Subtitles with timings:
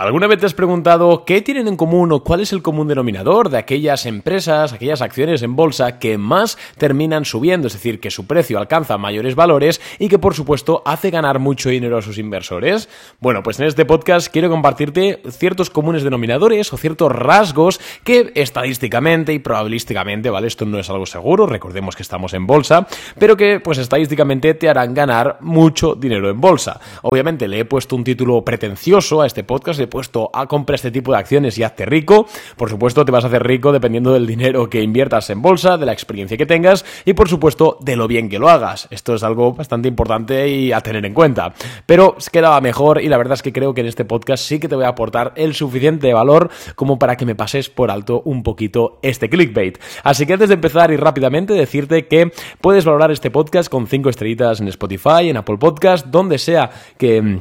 [0.00, 3.50] ¿Alguna vez te has preguntado qué tienen en común o cuál es el común denominador
[3.50, 7.66] de aquellas empresas, aquellas acciones en bolsa que más terminan subiendo?
[7.66, 11.68] Es decir, que su precio alcanza mayores valores y que por supuesto hace ganar mucho
[11.68, 12.88] dinero a sus inversores.
[13.20, 19.34] Bueno, pues en este podcast quiero compartirte ciertos comunes denominadores o ciertos rasgos que estadísticamente
[19.34, 20.46] y probabilísticamente, ¿vale?
[20.46, 22.86] Esto no es algo seguro, recordemos que estamos en bolsa,
[23.18, 26.80] pero que pues estadísticamente te harán ganar mucho dinero en bolsa.
[27.02, 31.12] Obviamente le he puesto un título pretencioso a este podcast, puesto a comprar este tipo
[31.12, 32.26] de acciones y hazte rico.
[32.56, 35.84] Por supuesto, te vas a hacer rico dependiendo del dinero que inviertas en bolsa, de
[35.84, 38.88] la experiencia que tengas y, por supuesto, de lo bien que lo hagas.
[38.90, 41.52] Esto es algo bastante importante y a tener en cuenta.
[41.84, 44.68] Pero quedaba mejor y la verdad es que creo que en este podcast sí que
[44.68, 48.42] te voy a aportar el suficiente valor como para que me pases por alto un
[48.42, 49.78] poquito este clickbait.
[50.04, 54.08] Así que antes de empezar y rápidamente decirte que puedes valorar este podcast con 5
[54.08, 57.40] estrellitas en Spotify, en Apple Podcast, donde sea que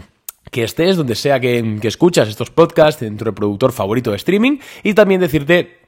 [0.51, 4.59] que estés, donde sea que, que, escuchas estos podcasts, en tu reproductor favorito de streaming,
[4.83, 5.78] y también decirte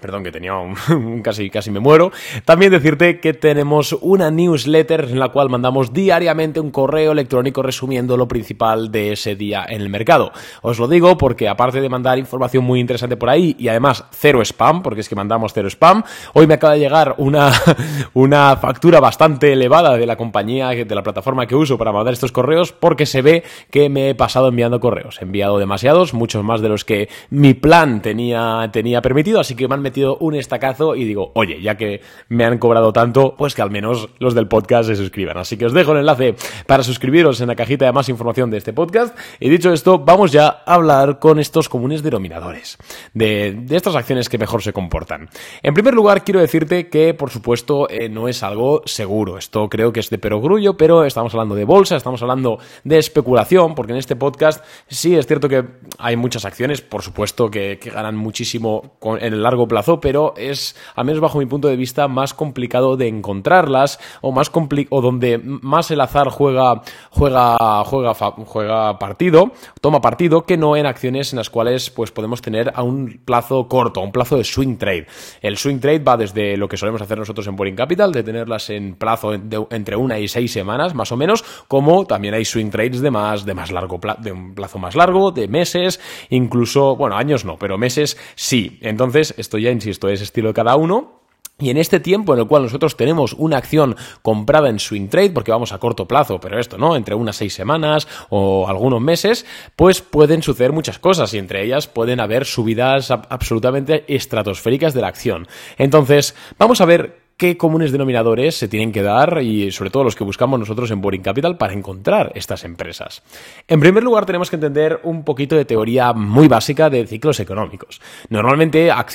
[0.00, 0.54] Perdón, que tenía
[0.90, 2.10] un, casi, casi me muero.
[2.44, 8.16] También decirte que tenemos una newsletter en la cual mandamos diariamente un correo electrónico resumiendo
[8.16, 10.32] lo principal de ese día en el mercado.
[10.62, 14.40] Os lo digo porque aparte de mandar información muy interesante por ahí y además cero
[14.42, 16.02] spam, porque es que mandamos cero spam,
[16.32, 17.52] hoy me acaba de llegar una,
[18.14, 22.32] una factura bastante elevada de la compañía, de la plataforma que uso para mandar estos
[22.32, 25.18] correos, porque se ve que me he pasado enviando correos.
[25.20, 29.68] He enviado demasiados, muchos más de los que mi plan tenía, tenía permitido, así que
[29.68, 33.54] me han metido un estacazo y digo, oye, ya que me han cobrado tanto, pues
[33.54, 35.38] que al menos los del podcast se suscriban.
[35.38, 36.34] Así que os dejo el enlace
[36.66, 39.16] para suscribiros en la cajita de más información de este podcast.
[39.38, 42.78] Y dicho esto, vamos ya a hablar con estos comunes denominadores,
[43.14, 45.28] de, estas acciones que mejor se comportan.
[45.62, 49.38] En primer lugar, quiero decirte que, por supuesto, eh, no es algo seguro.
[49.38, 53.74] Esto creo que es de perogrullo, pero estamos hablando de bolsa, estamos hablando de especulación,
[53.74, 55.64] porque en este podcast sí es cierto que
[55.98, 60.76] hay muchas acciones, por supuesto, que, que ganan muchísimo en el largo plazo, pero es,
[60.94, 64.50] al menos bajo mi punto de vista, más complicado de encontrarlas o más
[64.90, 70.84] o donde más el azar juega, juega, juega, juega partido, toma partido, que no en
[70.84, 74.44] acciones en las cuales pues podemos tener a un plazo corto, a un plazo de
[74.44, 75.06] swing trade.
[75.40, 78.68] El swing trade va desde lo que solemos hacer nosotros en Boring Capital, de tenerlas
[78.70, 83.00] en plazo entre una y seis semanas, más o menos, como también hay swing trades
[83.00, 87.44] de más, de más largo de un plazo más largo, de meses, incluso, bueno, años
[87.44, 88.78] no, pero meses sí.
[88.80, 91.20] Entonces, esto ya, insisto, es estilo de cada uno.
[91.60, 95.30] Y en este tiempo en el cual nosotros tenemos una acción comprada en swing trade,
[95.30, 96.96] porque vamos a corto plazo, pero esto, ¿no?
[96.96, 99.44] Entre unas seis semanas o algunos meses,
[99.76, 105.08] pues pueden suceder muchas cosas y entre ellas pueden haber subidas absolutamente estratosféricas de la
[105.08, 105.48] acción.
[105.76, 110.14] Entonces, vamos a ver qué comunes denominadores se tienen que dar y sobre todo los
[110.14, 113.22] que buscamos nosotros en Boring Capital para encontrar estas empresas.
[113.66, 118.02] En primer lugar, tenemos que entender un poquito de teoría muy básica de ciclos económicos.
[118.28, 119.06] Normalmente, ah,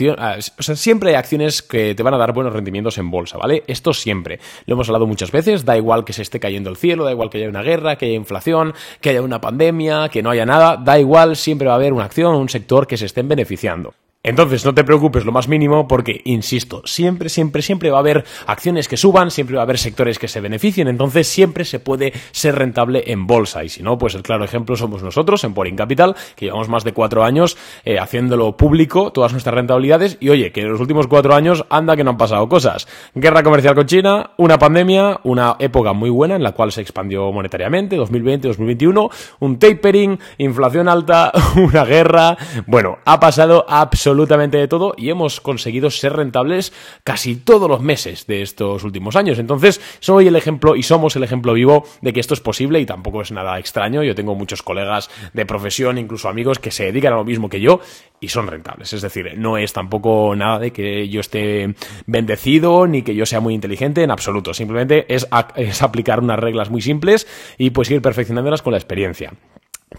[0.57, 3.63] o siempre hay acciones que te van a dar buenos rendimientos en bolsa, ¿vale?
[3.67, 4.39] Esto siempre.
[4.65, 7.29] Lo hemos hablado muchas veces, da igual que se esté cayendo el cielo, da igual
[7.29, 10.77] que haya una guerra, que haya inflación, que haya una pandemia, que no haya nada,
[10.77, 13.93] da igual, siempre va a haber una acción, un sector que se estén beneficiando.
[14.25, 18.25] Entonces, no te preocupes lo más mínimo porque, insisto, siempre, siempre, siempre va a haber
[18.47, 22.11] acciones que suban, siempre va a haber sectores que se beneficien, entonces siempre se puede
[22.31, 23.63] ser rentable en bolsa.
[23.63, 26.83] Y si no, pues el claro ejemplo somos nosotros en Boring Capital, que llevamos más
[26.83, 31.05] de cuatro años eh, haciéndolo público, todas nuestras rentabilidades, y oye, que en los últimos
[31.05, 32.87] cuatro años anda que no han pasado cosas.
[33.13, 37.31] Guerra comercial con China, una pandemia, una época muy buena en la cual se expandió
[37.31, 39.07] monetariamente, 2020, 2021,
[39.41, 42.35] un tapering, inflación alta, una guerra,
[42.65, 46.71] bueno, ha pasado absolutamente absolutamente de todo y hemos conseguido ser rentables
[47.03, 49.39] casi todos los meses de estos últimos años.
[49.39, 52.85] Entonces, soy el ejemplo y somos el ejemplo vivo de que esto es posible y
[52.85, 54.03] tampoco es nada extraño.
[54.03, 57.59] Yo tengo muchos colegas de profesión, incluso amigos que se dedican a lo mismo que
[57.59, 57.81] yo
[58.21, 58.93] y son rentables.
[58.93, 63.41] Es decir, no es tampoco nada de que yo esté bendecido ni que yo sea
[63.41, 64.53] muy inteligente en absoluto.
[64.53, 65.27] Simplemente es,
[65.57, 67.27] es aplicar unas reglas muy simples
[67.57, 69.33] y pues ir perfeccionándolas con la experiencia.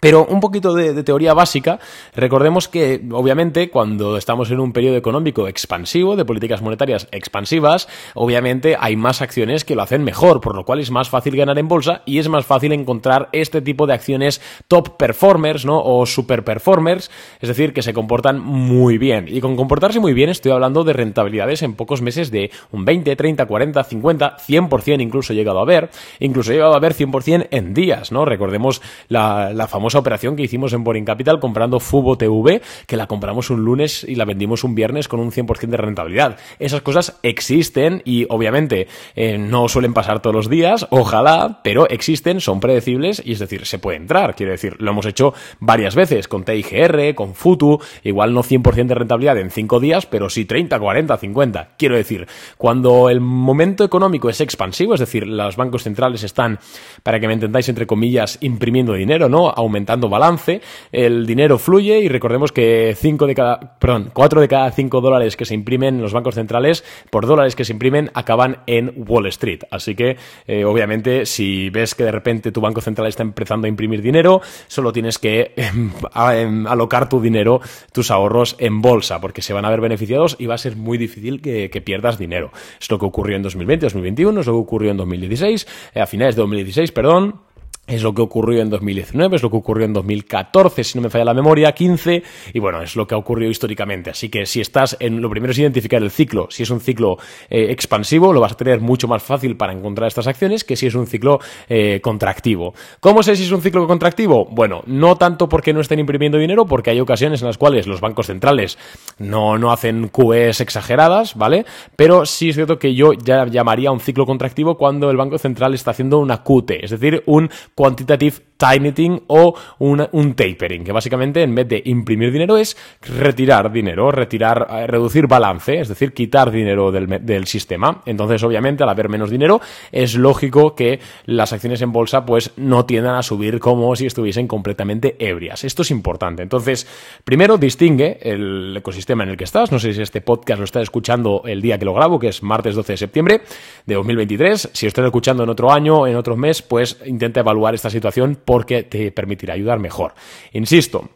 [0.01, 1.79] Pero un poquito de, teoría básica,
[2.15, 8.77] recordemos que obviamente cuando estamos en un periodo económico expansivo, de políticas monetarias expansivas, obviamente
[8.79, 11.69] hay más acciones que lo hacen mejor, por lo cual es más fácil ganar en
[11.69, 15.83] bolsa y es más fácil encontrar este tipo de acciones top performers, ¿no?
[15.83, 17.11] O super performers,
[17.41, 19.27] es decir, que se comportan muy bien.
[19.29, 23.17] Y con comportarse muy bien estoy hablando de rentabilidades en pocos meses de un 20,
[23.17, 25.91] 30, 40, 50, 100% incluso llegado a ver,
[26.21, 28.25] incluso he llegado a ver 100% en días, ¿no?
[28.25, 32.97] Recordemos la, la famosa famosa operación que hicimos en Boring Capital comprando Fubo TV, que
[32.97, 36.39] la compramos un lunes y la vendimos un viernes con un 100% de rentabilidad.
[36.59, 42.41] Esas cosas existen y obviamente eh, no suelen pasar todos los días, ojalá, pero existen,
[42.41, 44.35] son predecibles y es decir, se puede entrar.
[44.35, 48.95] Quiero decir, lo hemos hecho varias veces con TIGR, con Futu, igual no 100% de
[48.97, 51.69] rentabilidad en 5 días, pero sí 30, 40, 50.
[51.79, 52.27] Quiero decir,
[52.59, 56.59] cuando el momento económico es expansivo, es decir, los bancos centrales están,
[57.05, 59.49] para que me entendáis, entre comillas, imprimiendo dinero, ¿no?
[59.49, 60.61] Aumentando balance,
[60.93, 65.37] el dinero fluye y recordemos que 5 de cada, perdón, 4 de cada 5 dólares
[65.37, 69.27] que se imprimen en los bancos centrales, por dólares que se imprimen, acaban en Wall
[69.27, 69.61] Street.
[69.71, 73.69] Así que, eh, obviamente, si ves que de repente tu banco central está empezando a
[73.69, 75.91] imprimir dinero, solo tienes que em,
[76.33, 77.61] em, alocar tu dinero,
[77.93, 80.99] tus ahorros en bolsa, porque se van a ver beneficiados y va a ser muy
[80.99, 82.51] difícil que, que pierdas dinero.
[82.81, 86.07] Es lo que ocurrió en 2020, 2021, es lo que ocurrió en 2016, eh, a
[86.07, 87.46] finales de 2016, perdón,
[87.87, 91.11] es lo que ocurrió en 2019, es lo que ocurrió en 2014, si no me
[91.11, 92.23] falla la memoria, 15,
[92.53, 94.11] y bueno, es lo que ha ocurrido históricamente.
[94.11, 96.49] Así que si estás en, lo primero es identificar el ciclo.
[96.51, 97.17] Si es un ciclo
[97.49, 100.87] eh, expansivo, lo vas a tener mucho más fácil para encontrar estas acciones que si
[100.87, 101.39] es un ciclo
[101.69, 102.75] eh, contractivo.
[103.01, 104.47] ¿Cómo sé si es un ciclo contractivo?
[104.51, 108.01] Bueno, no tanto porque no estén imprimiendo dinero, porque hay ocasiones en las cuales los
[108.01, 108.79] bancos centrales
[109.19, 111.65] no, no hacen QEs exageradas, ¿vale?
[111.95, 115.75] Pero sí es cierto que yo ya llamaría un ciclo contractivo cuando el Banco Central
[115.75, 121.55] está haciendo una QT, es decir, un quantitative tightening o un tapering, que básicamente en
[121.55, 126.91] vez de imprimir dinero es retirar dinero, retirar, eh, reducir balance, es decir, quitar dinero
[126.91, 128.03] del, sistema.
[128.07, 129.61] Entonces, obviamente, al haber menos dinero,
[129.93, 134.49] es lógico que las acciones en bolsa pues no tiendan a subir como si estuviesen
[134.49, 135.65] completamente ebrias.
[135.65, 136.43] Esto es importante.
[136.43, 136.87] Entonces,
[137.25, 139.71] primero distingue el ecosistema en el que estás.
[139.71, 142.43] No sé si este podcast lo estás escuchando el día que lo grabo, que es
[142.43, 143.41] martes 12 de septiembre
[143.85, 144.71] de 2023.
[144.73, 148.85] Si estás escuchando en otro año, en otro mes, pues intenta evaluar esta situación porque
[148.85, 150.15] te permitirá ayudar mejor.
[150.53, 151.11] Insisto,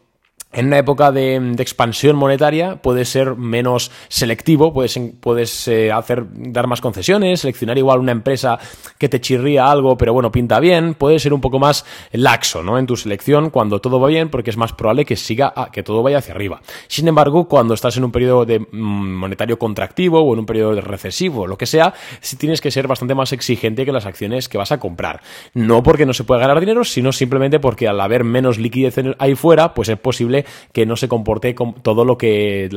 [0.53, 6.67] en una época de, expansión monetaria puedes ser menos selectivo, puedes, puedes eh, hacer, dar
[6.67, 8.59] más concesiones, seleccionar igual una empresa
[8.97, 12.77] que te chirría algo, pero bueno, pinta bien, puedes ser un poco más laxo, ¿no?
[12.77, 16.03] En tu selección cuando todo va bien, porque es más probable que siga, que todo
[16.03, 16.61] vaya hacia arriba.
[16.87, 21.47] Sin embargo, cuando estás en un periodo mm, monetario contractivo o en un periodo recesivo,
[21.47, 24.71] lo que sea, sí tienes que ser bastante más exigente que las acciones que vas
[24.71, 25.21] a comprar.
[25.53, 29.35] No porque no se pueda ganar dinero, sino simplemente porque al haber menos liquidez ahí
[29.35, 30.40] fuera, pues es posible
[30.71, 32.69] que no se comporte con todo lo que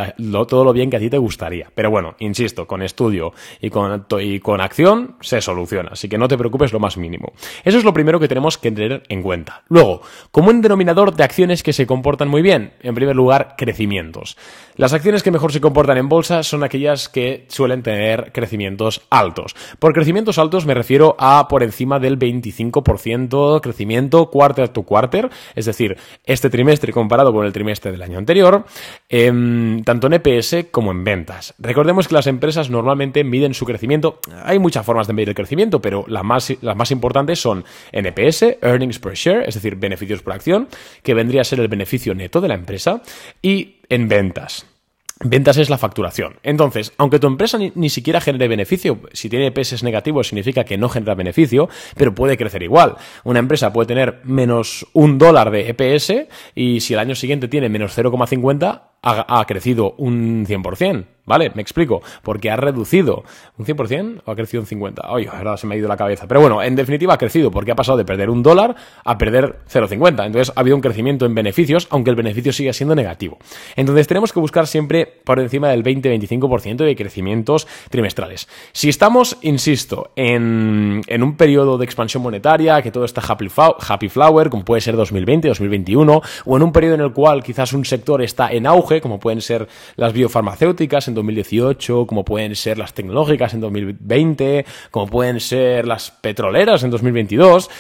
[0.48, 1.70] todo lo bien que a ti te gustaría.
[1.74, 6.28] Pero bueno, insisto, con estudio y con, y con acción se soluciona, así que no
[6.28, 7.32] te preocupes lo más mínimo.
[7.64, 9.62] Eso es lo primero que tenemos que tener en cuenta.
[9.68, 14.36] Luego, como un denominador de acciones que se comportan muy bien, en primer lugar, crecimientos.
[14.76, 19.54] Las acciones que mejor se comportan en bolsa son aquellas que suelen tener crecimientos altos.
[19.78, 25.66] Por crecimientos altos me refiero a por encima del 25% crecimiento quarter to quarter, es
[25.66, 28.66] decir, este trimestre comparado con el trimestre del año anterior,
[29.08, 31.54] em, tanto en EPS como en ventas.
[31.58, 34.20] Recordemos que las empresas normalmente miden su crecimiento.
[34.44, 38.58] Hay muchas formas de medir el crecimiento, pero las más, las más importantes son NPS,
[38.60, 40.68] Earnings Per Share, es decir, beneficios por acción,
[41.02, 43.00] que vendría a ser el beneficio neto de la empresa,
[43.40, 44.73] y en ventas.
[45.20, 46.36] Ventas es la facturación.
[46.42, 50.88] Entonces, aunque tu empresa ni, siquiera genere beneficio, si tiene EPS negativos significa que no
[50.88, 52.96] genera beneficio, pero puede crecer igual.
[53.22, 56.26] Una empresa puede tener menos un dólar de EPS
[56.56, 61.06] y si el año siguiente tiene menos 0,50, ha, ha crecido un 100%.
[61.26, 61.50] ¿Vale?
[61.54, 62.02] Me explico.
[62.22, 63.24] Porque ha reducido
[63.56, 65.06] un 100% o ha crecido un 50%.
[65.08, 66.26] Oye, ahora se me ha ido la cabeza.
[66.28, 68.74] Pero bueno, en definitiva ha crecido porque ha pasado de perder un dólar
[69.04, 70.26] a perder 0,50.
[70.26, 73.38] Entonces ha habido un crecimiento en beneficios, aunque el beneficio siga siendo negativo.
[73.76, 78.48] Entonces tenemos que buscar siempre por encima del 20-25% de crecimientos trimestrales.
[78.72, 84.08] Si estamos, insisto, en, en, un periodo de expansión monetaria, que todo está happy, happy
[84.08, 87.84] flower, como puede ser 2020, 2021, o en un periodo en el cual quizás un
[87.84, 93.54] sector está en auge, como pueden ser las biofarmacéuticas, 2018, como pueden ser las tecnológicas
[93.54, 97.70] en 2020, como pueden ser las petroleras en 2022,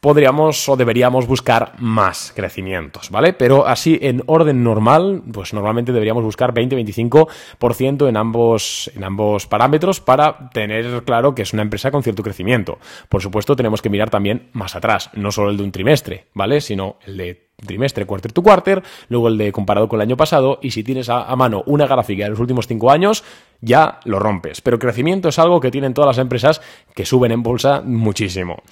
[0.00, 3.32] podríamos o deberíamos buscar más crecimientos, ¿vale?
[3.32, 10.00] Pero así en orden normal, pues normalmente deberíamos buscar 20-25% en ambos, en ambos parámetros
[10.00, 12.78] para tener claro que es una empresa con cierto crecimiento.
[13.08, 16.60] Por supuesto, tenemos que mirar también más atrás, no solo el de un trimestre, ¿vale?
[16.60, 20.58] Sino el de trimestre, quarter to quarter, luego el de comparado con el año pasado,
[20.62, 23.24] y si tienes a, mano una gráfica de los últimos cinco años,
[23.60, 24.60] ya lo rompes.
[24.60, 26.60] Pero crecimiento es algo que tienen todas las empresas
[26.94, 28.62] que suben en bolsa muchísimo.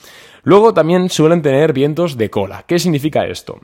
[0.43, 2.65] Luego también suelen tener vientos de cola.
[2.67, 3.61] ¿Qué significa esto?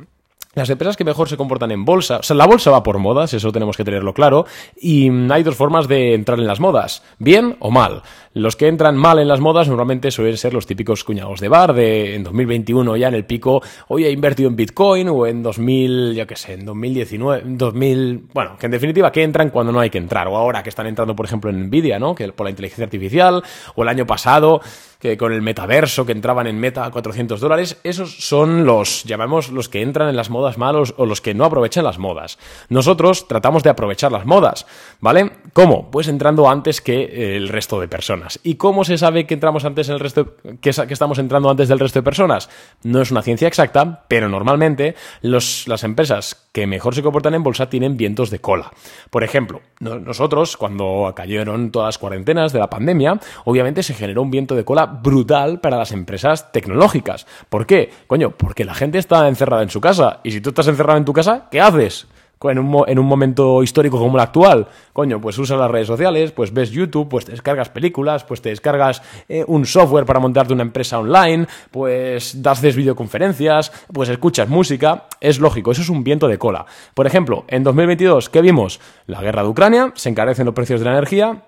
[0.56, 3.34] las empresas que mejor se comportan en bolsa, o sea, la bolsa va por modas,
[3.34, 7.56] eso tenemos que tenerlo claro, y hay dos formas de entrar en las modas, bien
[7.60, 8.02] o mal.
[8.36, 11.72] Los que entran mal en las modas normalmente suelen ser los típicos cuñados de bar,
[11.72, 16.12] de en 2021 ya en el pico, hoy he invertido en Bitcoin, o en 2000,
[16.14, 19.88] ya qué sé, en 2019, 2000, bueno, que en definitiva que entran cuando no hay
[19.88, 22.14] que entrar, o ahora que están entrando, por ejemplo, en Nvidia, ¿no?
[22.14, 23.42] Que por la inteligencia artificial,
[23.74, 24.60] o el año pasado,
[24.98, 29.50] que con el metaverso, que entraban en meta a 400 dólares, esos son los, llamamos,
[29.50, 32.38] los que entran en las modas malos o los que no aprovechan las modas.
[32.68, 34.66] Nosotros tratamos de aprovechar las modas,
[35.00, 35.30] ¿vale?
[35.54, 35.90] ¿Cómo?
[35.90, 38.25] Pues entrando antes que el resto de personas.
[38.42, 41.78] ¿Y cómo se sabe que entramos antes en el resto, que, estamos entrando antes del
[41.78, 42.48] resto de personas?
[42.82, 47.68] No es una ciencia exacta, pero normalmente las empresas que mejor se comportan en bolsa
[47.68, 48.72] tienen vientos de cola.
[49.10, 54.30] Por ejemplo, nosotros, cuando cayeron todas las cuarentenas de la pandemia, obviamente se generó un
[54.30, 57.26] viento de cola brutal para las empresas tecnológicas.
[57.48, 57.90] ¿Por qué?
[58.06, 60.20] Coño, porque la gente está encerrada en su casa.
[60.24, 62.06] Y si tú estás encerrado en tu casa, ¿qué haces?
[62.42, 66.32] En un, en un, momento histórico como el actual, coño, pues usas las redes sociales,
[66.32, 70.52] pues ves YouTube, pues te descargas películas, pues te descargas eh, un software para montarte
[70.52, 76.28] una empresa online, pues haces videoconferencias, pues escuchas música, es lógico, eso es un viento
[76.28, 76.66] de cola.
[76.94, 78.80] Por ejemplo, en 2022, ¿qué vimos?
[79.06, 81.42] La guerra de Ucrania, se encarecen los precios de la energía,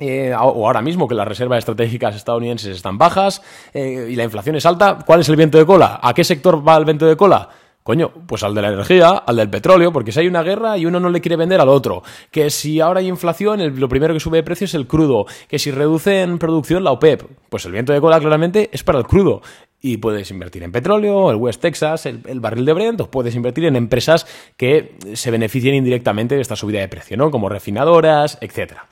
[0.00, 3.42] eh, o ahora mismo que las reservas estratégicas estadounidenses están bajas
[3.74, 5.98] eh, y la inflación es alta, ¿cuál es el viento de cola?
[6.00, 7.48] ¿A qué sector va el viento de cola?
[7.88, 10.84] Coño, pues al de la energía, al del petróleo, porque si hay una guerra y
[10.84, 14.20] uno no le quiere vender al otro, que si ahora hay inflación, lo primero que
[14.20, 17.94] sube de precio es el crudo, que si reducen producción la OPEP, pues el viento
[17.94, 19.40] de cola claramente es para el crudo.
[19.80, 23.74] Y puedes invertir en petróleo, el West Texas, el, barril de Brent, puedes invertir en
[23.74, 24.26] empresas
[24.58, 27.30] que se beneficien indirectamente de esta subida de precio, ¿no?
[27.30, 28.84] Como refinadoras, etcétera.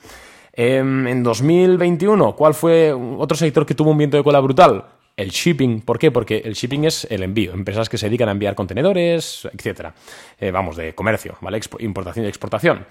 [0.53, 4.85] Em, en 2021, ¿cuál fue otro sector que tuvo un viento de cola brutal?
[5.17, 5.81] El shipping.
[5.81, 6.11] ¿Por qué?
[6.11, 7.51] Porque el shipping es el envío.
[7.53, 9.95] Empresas que se dedican a enviar contenedores, etcétera.
[10.39, 11.59] Eh, vamos, de comercio, ¿vale?
[11.79, 12.85] importación y exportación.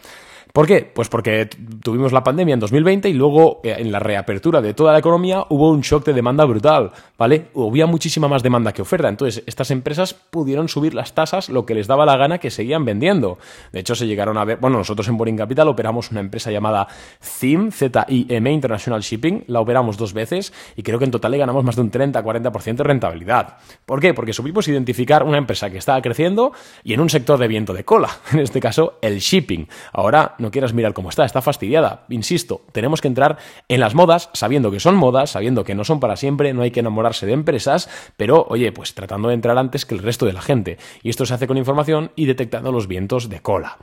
[0.57, 0.91] ¿Por qué?
[0.91, 1.51] Pues porque
[1.83, 5.45] tuvimos la pandemia en 2020 y luego eh, en la reapertura de toda la economía
[5.51, 7.49] hubo un shock de demanda brutal, ¿vale?
[7.55, 9.11] Había muchísima más demanda que oferta.
[9.11, 12.87] Entonces, estas empresas pudieron subir las tasas lo que les daba la gana que seguían
[12.87, 13.37] vendiendo.
[13.71, 16.89] De hecho, se llegaron a ver, bueno, nosotros en Boring Capital operamos una empresa llamada
[17.23, 21.65] ZIM, Z-I-M International Shipping, la operamos dos veces y creo que en total le ganamos
[21.65, 23.59] más de un 30-40% de rentabilidad.
[23.85, 24.15] ¿Por qué?
[24.15, 27.85] Porque supimos identificar una empresa que estaba creciendo y en un sector de viento de
[27.85, 29.69] cola, en este caso el shipping.
[29.93, 32.05] Ahora no quieras mirar cómo está, está fastidiada.
[32.09, 33.39] Insisto, tenemos que entrar
[33.69, 36.71] en las modas sabiendo que son modas, sabiendo que no son para siempre, no hay
[36.71, 40.33] que enamorarse de empresas, pero oye, pues tratando de entrar antes que el resto de
[40.33, 40.79] la gente.
[41.03, 43.79] Y esto se hace con información y detectando los vientos de cola.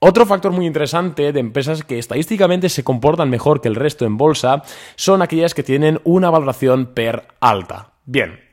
[0.00, 4.16] Otro factor muy interesante de empresas que estadísticamente se comportan mejor que el resto en
[4.16, 4.62] bolsa
[4.94, 7.94] son aquellas que tienen una valoración per alta.
[8.04, 8.47] Bien,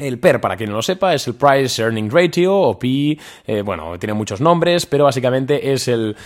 [0.00, 3.62] el PER, para quien no lo sepa, es el Price Earning Ratio o PE, eh,
[3.62, 6.16] bueno, tiene muchos nombres, pero básicamente es el,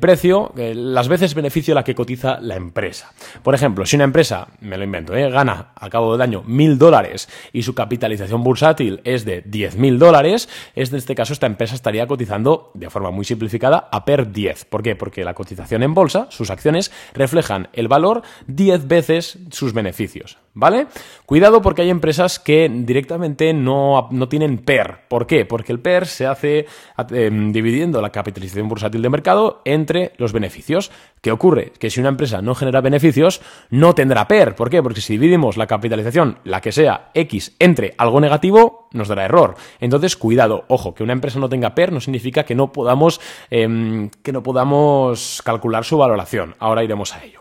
[0.00, 3.12] precio, las veces beneficio a la que cotiza la empresa.
[3.42, 6.78] Por ejemplo, si una empresa, me lo invento, eh, gana a cabo del año mil
[6.78, 11.74] dólares y su capitalización bursátil es de diez mil dólares, en este caso esta empresa
[11.74, 14.64] estaría cotizando de forma muy simplificada a PER 10.
[14.64, 14.96] ¿Por qué?
[14.96, 20.38] Porque la cotización en bolsa, sus acciones, reflejan el valor 10 veces sus beneficios.
[20.52, 20.88] ¿Vale?
[21.26, 25.00] Cuidado porque hay empresas que directamente no, tienen PER.
[25.08, 25.44] ¿Por qué?
[25.44, 26.66] Porque el PER se hace
[27.10, 30.90] em, dividiendo la capitalización bursátil de mercado entre los beneficios.
[31.20, 31.72] ¿Qué ocurre?
[31.78, 33.40] Que si una empresa no genera beneficios,
[33.70, 34.54] no tendrá PER.
[34.54, 34.82] ¿Por qué?
[34.82, 39.56] Porque si dividimos la capitalización, la que sea X, entre algo negativo, nos dará error.
[39.80, 44.10] Entonces, cuidado, ojo, que una empresa no tenga PER no significa que no podamos, em,
[44.22, 46.54] que no podamos calcular su valoración.
[46.58, 47.40] Ahora iremos a ello.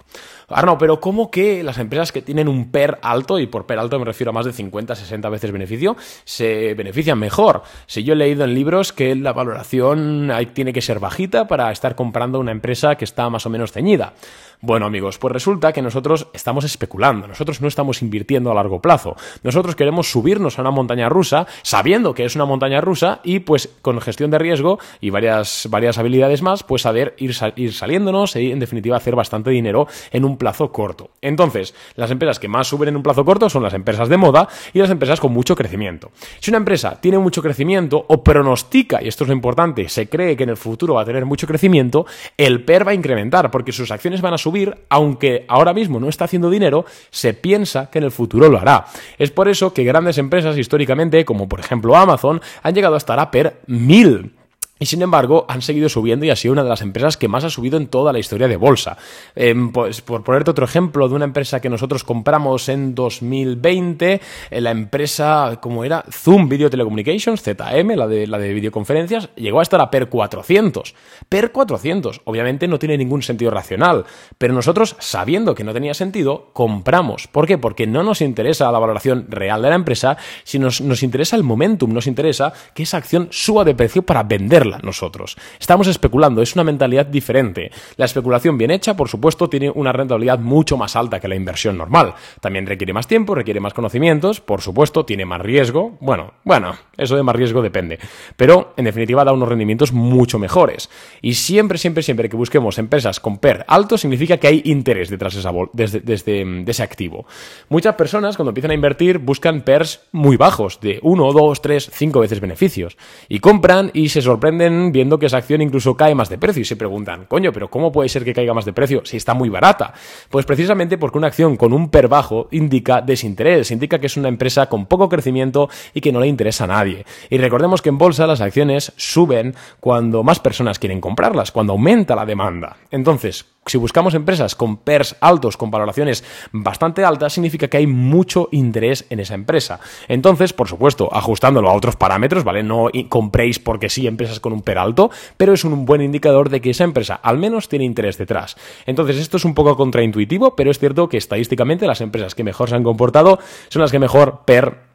[0.50, 4.00] Arno, pero ¿cómo que las empresas que tienen un PER alto, y por PER alto
[4.00, 7.64] me refiero a más de 50, 60 veces beneficio, se benefician mejor?
[7.88, 11.96] Si yo he leído en libros que la valoración tiene que ser bajita para estar
[11.96, 14.14] comprando una empresa que está más o menos ceñida.
[14.62, 19.16] Bueno amigos, pues resulta que nosotros estamos especulando, nosotros no estamos invirtiendo a largo plazo,
[19.42, 23.70] nosotros queremos subirnos a una montaña rusa sabiendo que es una montaña rusa y pues
[23.82, 28.52] con gestión de riesgo y varias, varias habilidades más, pues saber ir, ir saliéndonos y
[28.52, 31.12] en definitiva hacer bastante dinero en un plazo corto.
[31.22, 34.48] Entonces, las empresas que más suben en un plazo corto son las empresas de moda
[34.74, 36.10] y las empresas con mucho crecimiento.
[36.40, 40.36] Si una empresa tiene mucho crecimiento o pronostica, y esto es lo importante, se cree
[40.36, 43.72] que en el futuro va a tener mucho crecimiento, el PER va a incrementar porque
[43.72, 48.00] sus acciones van a subir aunque ahora mismo no está haciendo dinero, se piensa que
[48.00, 48.86] en el futuro lo hará.
[49.20, 53.20] Es por eso que grandes empresas históricamente, como por ejemplo Amazon, han llegado a estar
[53.20, 54.39] a per 1000.
[54.82, 57.44] Y sin embargo, han seguido subiendo y ha sido una de las empresas que más
[57.44, 58.98] ha subido en toda la historia de bolsa.
[59.36, 64.62] Em, pues, por ponerte otro ejemplo de una empresa que nosotros compramos en 2020, eh,
[64.62, 66.06] la empresa, ¿cómo era?
[66.10, 70.96] Zoom Video Telecommunications, ZM, la de, la de videoconferencias, llegó a estar a PER 400.
[71.28, 72.22] PER 400.
[72.24, 74.06] Obviamente no tiene ningún sentido racional,
[74.38, 77.28] pero nosotros, sabiendo que no tenía sentido, compramos.
[77.28, 77.58] ¿Por qué?
[77.58, 81.44] Porque no nos interesa la valoración real de la empresa, sino nos, nos interesa el
[81.44, 85.38] momentum, nos interesa que esa acción suba de precio para venderla nosotros.
[85.60, 87.72] Estamos especulando, es una mentalidad diferente.
[87.98, 91.78] La especulación bien hecha, por supuesto, tiene una rentabilidad mucho más alta que la inversión
[91.78, 92.14] normal.
[92.42, 95.98] También requiere más tiempo, requiere más conocimientos, por supuesto, tiene más riesgo.
[96.00, 98.00] Bueno, bueno, eso de más riesgo depende.
[98.36, 100.90] Pero, en definitiva, da unos rendimientos mucho mejores.
[101.22, 105.34] Y siempre, siempre, siempre que busquemos empresas con PER alto, significa que hay interés detrás
[105.34, 107.26] de, esa desde, de ese activo.
[107.70, 112.20] Muchas personas, cuando empiezan a invertir, buscan PERs muy bajos, de 1, 2, 3, 5
[112.20, 112.98] veces beneficios.
[113.28, 114.59] Y compran y se sorprenden
[114.92, 117.92] viendo que esa acción incluso cae más de precio y se preguntan, coño, pero ¿cómo
[117.92, 119.94] puede ser que caiga más de precio si está muy barata?
[120.30, 124.30] Pues precisamente porque una acción con un PER bajo indica desinterés, indica que es una
[124.30, 127.06] empresa con poco crecimiento y que no le interesa a nadie.
[127.30, 132.16] Y recordemos que en bolsa las acciones suben cuando más personas quieren comprarlas, cuando aumenta
[132.16, 132.78] la demanda.
[132.92, 138.50] Entonces, si buscamos empresas con PERS altos, con valoraciones bastante altas, significa que hay mucho
[138.52, 139.80] interés en esa empresa.
[140.08, 142.64] Entonces, por supuesto, ajustándolo a otros parámetros, ¿vale?
[142.64, 146.62] No compréis porque sí empresas con un PER alto, pero es un buen indicador de
[146.62, 148.56] que esa empresa al menos tiene interés detrás.
[148.86, 152.70] Entonces, esto es un poco contraintuitivo, pero es cierto que estadísticamente las empresas que mejor
[152.70, 153.40] se han comportado
[153.70, 154.89] son las que mejor PER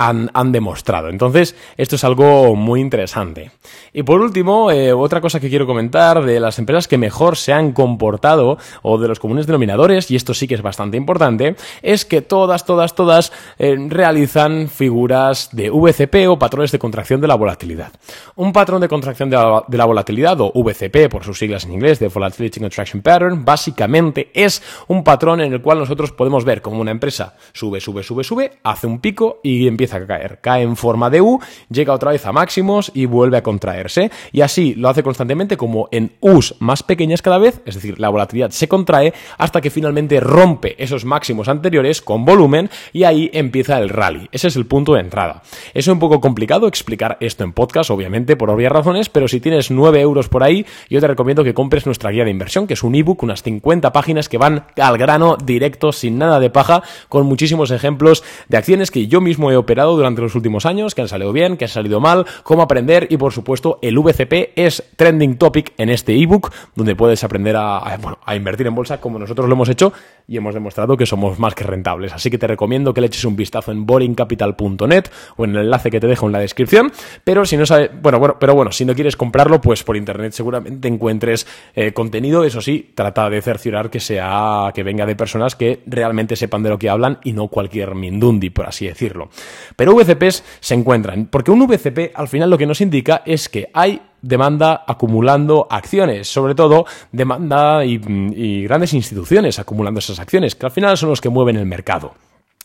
[0.00, 1.10] han, demostrado.
[1.10, 3.50] Entonces, esto es algo muy interesante.
[3.92, 7.52] Y por último, eh, otra cosa que quiero comentar de las empresas que mejor se
[7.52, 12.06] han comportado o de los comunes denominadores, y esto sí que es bastante importante, es
[12.06, 17.34] que todas, todas, todas eh, realizan figuras de VCP o patrones de contracción de la
[17.34, 17.92] volatilidad.
[18.36, 22.08] Un patrón de contracción de la, volatilidad o VCP por sus siglas en inglés de
[22.08, 26.90] Volatility Contraction Pattern, básicamente es un patrón en el cual nosotros podemos ver como una
[26.90, 30.38] empresa sube, sube, sube, sube, hace un pico y empieza a caer.
[30.40, 34.10] Cae en forma de U, llega otra vez a máximos y vuelve a contraerse.
[34.32, 38.08] Y así lo hace constantemente como en U's más pequeñas cada vez, es decir, la
[38.08, 43.78] volatilidad se contrae hasta que finalmente rompe esos máximos anteriores con volumen y ahí empieza
[43.78, 44.28] el rally.
[44.32, 45.42] Ese es el punto de entrada.
[45.74, 49.70] Es un poco complicado explicar esto en podcast, obviamente, por obvias razones, pero si tienes
[49.70, 52.82] 9 euros por ahí, yo te recomiendo que compres nuestra guía de inversión, que es
[52.82, 57.26] un ebook, unas 50 páginas que van al grano directo, sin nada de paja, con
[57.26, 61.08] muchísimos ejemplos de acciones que yo mismo he operado durante los últimos años, que han
[61.08, 65.36] salido bien, que han salido mal, cómo aprender y por supuesto el VCP es trending
[65.36, 67.98] topic en este ebook donde puedes aprender a,
[68.34, 69.92] invertir en bolsa como nosotros lo hemos hecho
[70.26, 72.12] y hemos demostrado que somos más que rentables.
[72.12, 75.04] Así que te recomiendo que le eches un vistazo en boringcapital.net
[75.36, 76.92] o en el enlace que te dejo en la descripción.
[77.24, 80.32] Pero si no sabes, bueno, bueno, pero bueno, si no quieres comprarlo, pues por internet
[80.32, 82.44] seguramente encuentres eh, contenido.
[82.44, 86.70] Eso sí, trata de cerciorar que sea, que venga de personas que realmente sepan de
[86.70, 89.30] lo que hablan y no cualquier mindundi, por así decirlo.
[89.76, 93.70] Pero VCPs se encuentran, porque un VCP al final lo que nos indica es que
[93.72, 98.00] hay demanda acumulando acciones, sobre todo demanda y,
[98.34, 102.14] y, grandes instituciones acumulando esas acciones, que al final son los que mueven el mercado.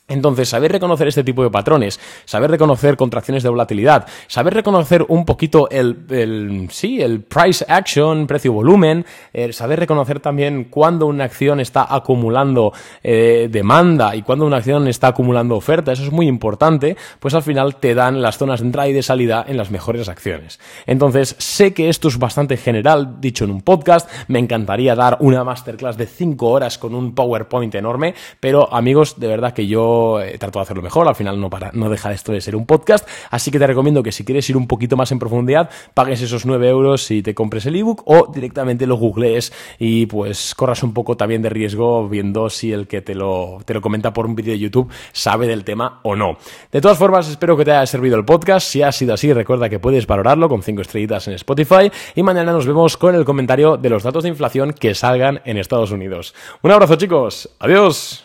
[0.08, 5.26] Entonces, saber reconocer este tipo de patrones, saber reconocer contracciones de volatilidad, saber reconocer un
[5.26, 11.88] poquito el, sí, el price action, precio-volumen, eh, saber reconocer también cuándo una acción está
[11.90, 17.34] acumulando eh, demanda y cuándo una acción está acumulando oferta, eso es muy importante, pues
[17.34, 20.60] al final te dan las zonas de entrada y de salida en las mejores acciones.
[20.86, 25.44] Entonces, sé que esto es bastante general, dicho en un podcast, me encantaría dar una
[25.44, 30.38] masterclass de 5 horas con un PowerPoint enorme, pero amigos, de verdad que yo eh,
[30.38, 33.08] trato de hacerlo mejor, al final no, para, no deja esto de ser un podcast,
[33.32, 36.46] así que te recomiendo que si quieres ir un poquito más en profundidad, pagues esos
[36.46, 40.94] 9 euros y te compres el ebook o directamente lo googlees y pues corras un
[40.94, 44.36] poco también de riesgo viendo si el que te lo, te lo comenta por un
[44.36, 46.38] vídeo de YouTube sabe del tema o no.
[46.72, 49.70] De todas formas, espero que te haya servido el podcast, si ha sido así, recuerda
[49.70, 53.78] que puedes valorarlo con 5 estrellitas en Spotify y mañana nos vemos con el comentario
[53.78, 56.34] de los datos de inflación que salgan en Estados Unidos.
[56.62, 58.25] Un abrazo chicos, adiós.